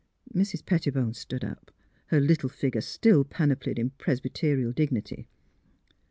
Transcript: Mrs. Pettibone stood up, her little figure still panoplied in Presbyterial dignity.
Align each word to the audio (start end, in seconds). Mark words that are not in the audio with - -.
Mrs. 0.33 0.65
Pettibone 0.65 1.13
stood 1.13 1.43
up, 1.43 1.69
her 2.07 2.19
little 2.19 2.49
figure 2.49 2.81
still 2.81 3.23
panoplied 3.23 3.77
in 3.77 3.91
Presbyterial 3.91 4.71
dignity. 4.71 5.27